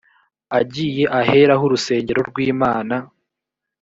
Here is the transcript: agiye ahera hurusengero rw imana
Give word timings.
agiye 0.59 1.03
ahera 1.19 1.53
hurusengero 1.61 2.21
rw 2.29 2.37
imana 2.51 2.95